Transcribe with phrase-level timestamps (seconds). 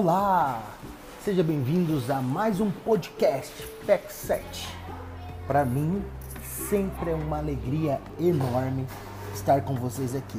[0.00, 0.62] Olá!
[1.24, 3.52] Sejam bem-vindos a mais um podcast
[3.84, 4.68] PEC 7.
[5.44, 6.04] Para mim,
[6.40, 8.86] sempre é uma alegria enorme
[9.34, 10.38] estar com vocês aqui.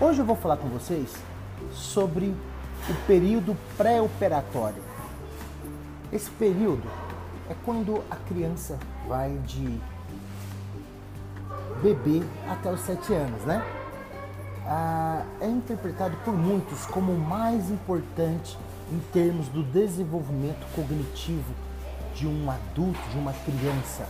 [0.00, 1.12] Hoje eu vou falar com vocês
[1.72, 4.84] sobre o período pré-operatório.
[6.12, 6.88] Esse período
[7.50, 9.80] é quando a criança vai de
[11.84, 13.62] bebê até os 7 anos, né?
[14.66, 18.58] Ah, é interpretado por muitos como o mais importante
[18.90, 21.52] em termos do desenvolvimento cognitivo
[22.14, 24.06] de um adulto, de uma criança.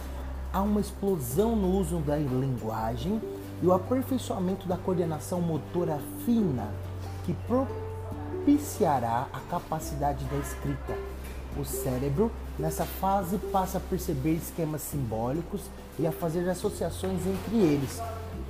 [0.52, 3.20] Há uma explosão no uso da linguagem
[3.60, 6.68] e o aperfeiçoamento da coordenação motora fina
[7.24, 7.34] que
[8.44, 10.96] propiciará a capacidade da escrita.
[11.58, 15.62] O cérebro, nessa fase, passa a perceber esquemas simbólicos
[15.98, 18.00] e a fazer associações entre eles.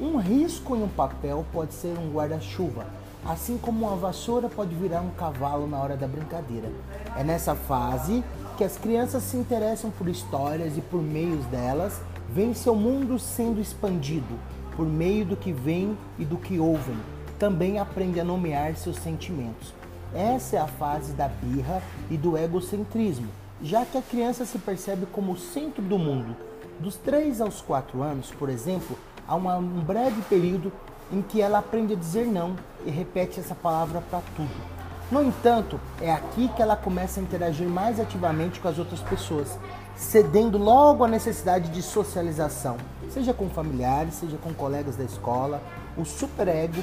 [0.01, 2.87] Um risco em um papel pode ser um guarda-chuva,
[3.25, 6.71] assim como uma vassoura pode virar um cavalo na hora da brincadeira.
[7.17, 8.25] É nessa fase
[8.57, 13.61] que as crianças se interessam por histórias e por meios delas vem seu mundo sendo
[13.61, 14.39] expandido
[14.77, 16.97] por meio do que veem e do que ouvem.
[17.39, 19.73] Também aprende a nomear seus sentimentos.
[20.15, 23.29] Essa é a fase da birra e do egocentrismo,
[23.63, 26.37] já que a criança se percebe como o centro do mundo.
[26.81, 30.73] Dos 3 aos 4 anos, por exemplo, há um breve período
[31.13, 34.75] em que ela aprende a dizer não e repete essa palavra para tudo.
[35.11, 39.59] No entanto, é aqui que ela começa a interagir mais ativamente com as outras pessoas,
[39.95, 42.77] cedendo logo à necessidade de socialização,
[43.11, 45.63] seja com familiares, seja com colegas da escola.
[45.97, 46.83] O superego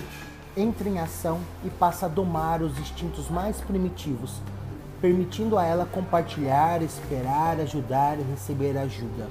[0.55, 4.39] entra em ação e passa a domar os instintos mais primitivos,
[5.01, 9.27] permitindo a ela compartilhar, esperar, ajudar e receber ajuda.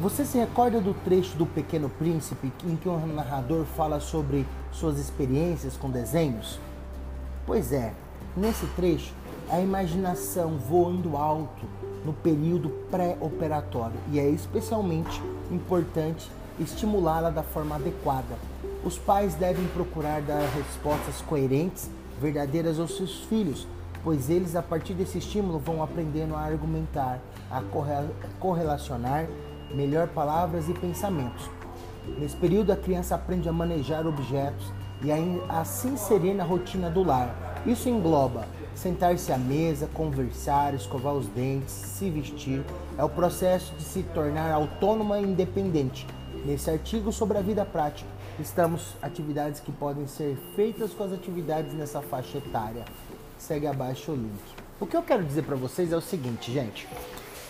[0.00, 4.98] Você se recorda do trecho do Pequeno Príncipe em que o narrador fala sobre suas
[4.98, 6.58] experiências com desenhos?
[7.46, 7.94] Pois é,
[8.36, 9.14] nesse trecho,
[9.48, 11.64] a imaginação voando alto
[12.04, 18.36] no período pré-operatório e é especialmente importante estimulá-la da forma adequada
[18.86, 23.66] os pais devem procurar dar respostas coerentes, verdadeiras aos seus filhos,
[24.06, 27.18] pois eles, a partir desse estímulo, vão aprendendo a argumentar,
[27.50, 27.60] a
[28.38, 29.26] correlacionar
[29.74, 31.50] melhor palavras e pensamentos.
[32.16, 34.72] Nesse período, a criança aprende a manejar objetos
[35.02, 37.34] e a, se inserir na rotina do lar.
[37.66, 38.46] Isso engloba
[38.76, 42.62] sentar-se à mesa, conversar, escovar os dentes, se vestir.
[42.96, 46.06] É o processo de se tornar autônoma e independente.
[46.44, 48.08] Nesse artigo sobre a vida prática,
[48.38, 52.84] estamos atividades que podem ser feitas com as atividades nessa faixa etária.
[53.38, 54.42] Segue abaixo o link.
[54.80, 56.88] O que eu quero dizer para vocês é o seguinte, gente.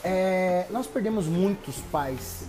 [0.05, 2.45] É, nós perdemos muitos pais,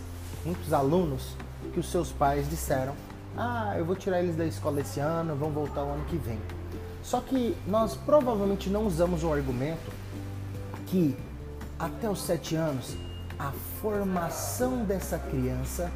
[0.45, 1.35] muitos alunos
[1.73, 2.93] que os seus pais disseram:
[3.35, 6.39] Ah, eu vou tirar eles da escola esse ano, vão voltar o ano que vem.
[7.01, 9.91] Só que nós provavelmente não usamos o argumento
[10.87, 11.15] que
[11.79, 12.95] até os sete anos
[13.39, 15.91] a formação dessa criança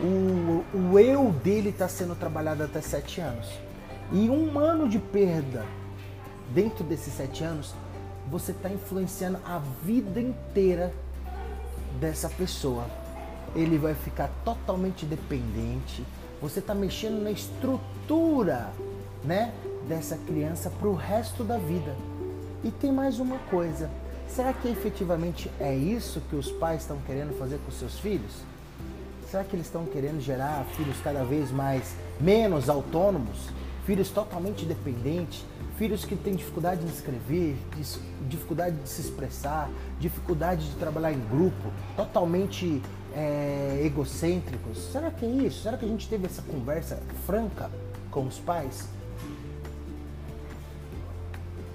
[0.00, 3.48] o, o eu dele está sendo trabalhado até sete anos.
[4.12, 5.64] E um ano de perda
[6.52, 7.74] dentro desses sete anos,
[8.30, 10.92] você está influenciando a vida inteira
[12.00, 12.84] dessa pessoa.
[13.54, 16.04] Ele vai ficar totalmente dependente.
[16.40, 18.72] Você está mexendo na estrutura,
[19.22, 19.52] né,
[19.88, 21.94] dessa criança para o resto da vida.
[22.62, 23.90] E tem mais uma coisa.
[24.26, 28.32] Será que efetivamente é isso que os pais estão querendo fazer com seus filhos?
[29.30, 33.50] Será que eles estão querendo gerar filhos cada vez mais menos autônomos?
[33.84, 35.44] Filhos totalmente dependentes?
[35.76, 37.56] Filhos que têm dificuldade de escrever,
[38.28, 39.68] dificuldade de se expressar,
[39.98, 42.80] dificuldade de trabalhar em grupo, totalmente
[43.14, 44.78] é, egocêntricos?
[44.92, 45.62] Será que é isso?
[45.62, 47.70] Será que a gente teve essa conversa franca
[48.10, 48.88] com os pais?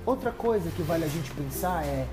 [0.06, 2.08] Outra coisa que vale a gente pensar é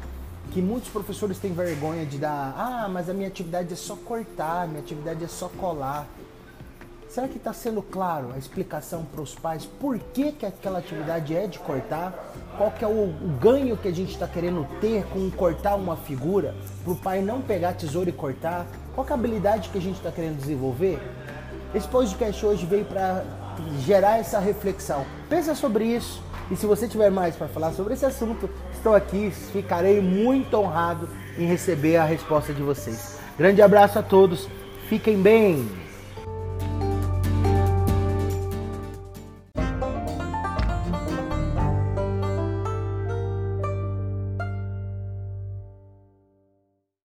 [0.52, 4.68] que muitos professores têm vergonha de dar, ah, mas a minha atividade é só cortar,
[4.68, 6.06] minha atividade é só colar.
[7.08, 11.34] Será que está sendo claro a explicação para os pais por que, que aquela atividade
[11.34, 12.12] é de cortar?
[12.58, 15.96] Qual que é o, o ganho que a gente está querendo ter com cortar uma
[15.96, 16.54] figura?
[16.82, 18.66] Para o pai não pegar tesoura e cortar?
[18.94, 20.98] Qual é a habilidade que a gente está querendo desenvolver?
[21.74, 23.24] Esse podcast hoje veio para
[23.80, 25.04] gerar essa reflexão.
[25.28, 26.22] Pensa sobre isso.
[26.50, 31.08] E se você tiver mais para falar sobre esse assunto, estou aqui, ficarei muito honrado
[31.38, 33.18] em receber a resposta de vocês.
[33.36, 34.48] Grande abraço a todos,
[34.88, 35.85] fiquem bem!